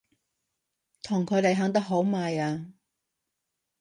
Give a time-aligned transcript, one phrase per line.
[1.03, 2.73] 同佢哋行得好埋啊！